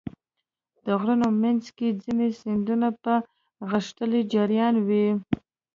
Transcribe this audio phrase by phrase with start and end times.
[0.85, 3.13] د غرونو منځ کې ځینې سیندونه په
[3.71, 5.07] غښتلي جریان وي.